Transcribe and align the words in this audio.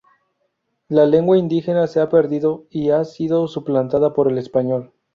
La 0.89 1.05
lengua 1.05 1.37
indígena 1.37 1.85
se 1.85 2.01
ha 2.01 2.09
perdido 2.09 2.65
y 2.71 2.89
ha 2.89 3.05
sido 3.05 3.47
suplantada 3.47 4.15
por 4.15 4.27
el 4.31 4.39
español. 4.39 4.91